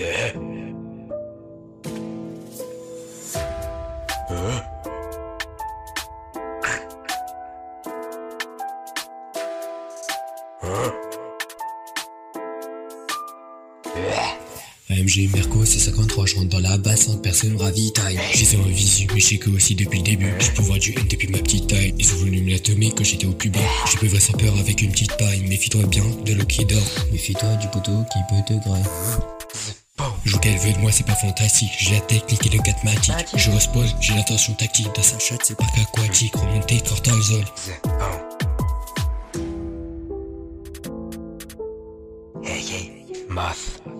[0.00, 0.68] Eh eh.
[14.90, 18.18] AMG Merco C53, je rentre dans la basse, hein, personne ravitaille.
[18.34, 20.92] J'ai fait un visu, mais je sais que aussi depuis le début, je pouvoir du
[20.92, 21.57] N depuis ma petite
[22.48, 23.60] me la tomber quand j'étais au plus bas.
[23.90, 25.42] Je peux voir sans peur avec une petite paille.
[25.42, 26.78] Méfie-toi bien de l'eau qui dort.
[27.12, 28.84] Méfie-toi du poteau qui peut te grailler.
[30.24, 31.70] Joue qu'elle veut de moi, c'est pas fantastique.
[31.78, 33.26] J'ai la technique et le mathématique.
[33.36, 34.88] Je repose, j'ai l'intention tactique.
[34.94, 36.34] Dans sa chatte, c'est pas qu'aquatique.
[36.36, 37.44] Remonter cortisol.
[42.44, 42.90] Hey, hey,
[43.28, 43.97] Moth.